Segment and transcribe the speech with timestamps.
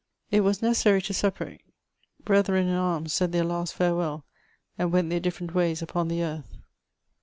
[0.01, 1.61] '^ It was necessaiy to separate.
[2.25, 4.25] Brethren in arms said their last farewell,
[4.75, 6.57] and went their different ways upon the earth.